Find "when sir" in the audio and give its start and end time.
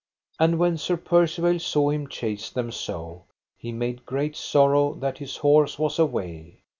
0.57-0.97